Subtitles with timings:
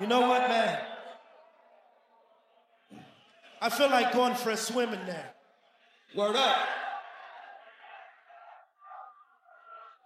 [0.00, 0.80] You know what, man?
[3.60, 5.34] I feel like going for a swim in there.
[6.14, 6.56] Word up.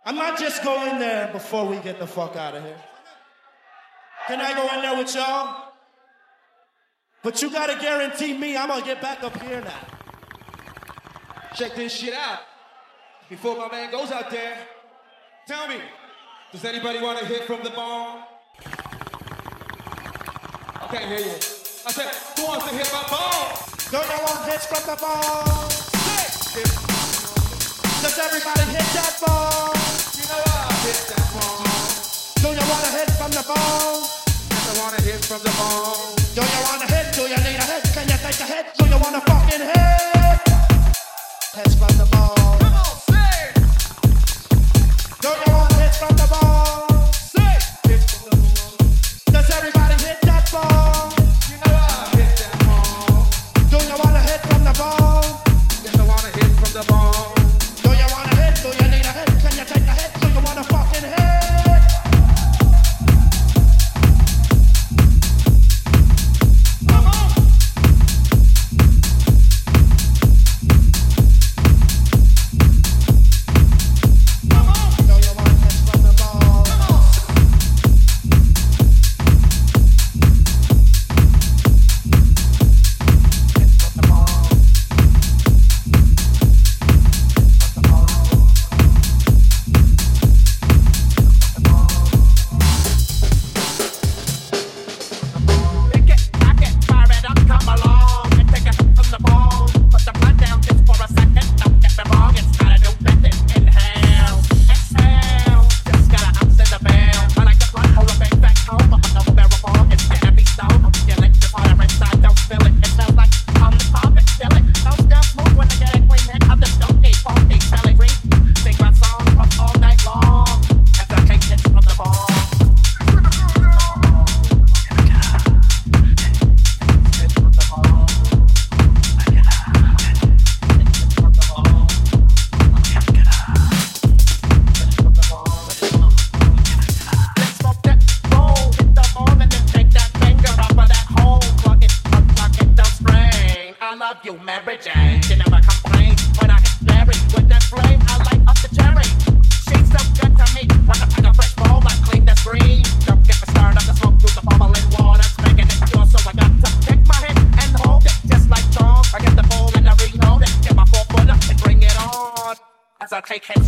[0.04, 2.80] I might just go in there before we get the fuck out of here.
[4.26, 5.72] Can I go in there with y'all?
[7.22, 9.86] But you gotta guarantee me I'm gonna get back up here now.
[11.54, 12.40] Check this shit out.
[13.28, 14.56] Before my man goes out there,
[15.46, 15.80] tell me,
[16.52, 18.22] does anybody want to hit from the bong?
[20.88, 21.36] I can't hear you.
[21.84, 22.08] I said,
[22.40, 23.60] who wants to hit my bong?
[23.92, 25.68] Don't you want hits from the bong?
[28.00, 29.76] Does everybody hit that bong?
[30.16, 31.68] You know I hit that bong.
[32.40, 34.00] Do you wanna hit from the bong?
[34.48, 36.16] Yes, I want to hit from the bong.
[36.32, 37.12] Do you wanna hit?
[37.12, 37.84] Do you need a hit?
[37.92, 38.72] Can you take a hit?
[38.80, 40.40] Do you wanna fucking hit?
[41.52, 42.64] Hits from the bong.
[42.64, 43.52] Come on, say.
[45.20, 46.47] Do you want hits from the bong?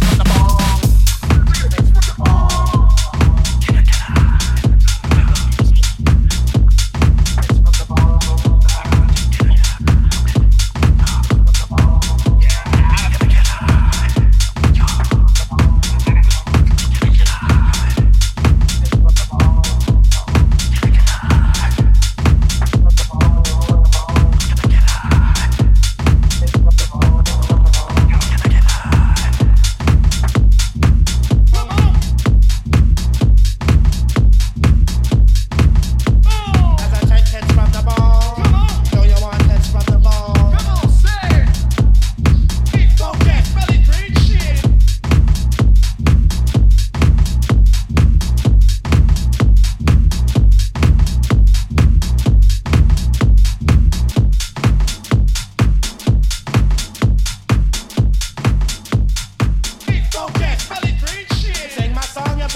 [0.01, 0.70] From the bong.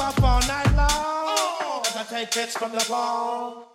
[0.04, 1.82] Bump all night long.
[1.86, 3.73] As I take hits from the bong.